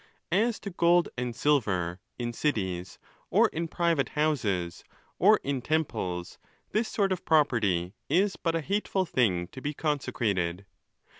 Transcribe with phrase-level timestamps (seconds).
[0.31, 2.97] As to gold and silver, in cities,
[3.29, 4.83] or in private houses,
[5.19, 6.39] or in temples,
[6.71, 10.65] this sort of property is but a hateful thing to be consecrated.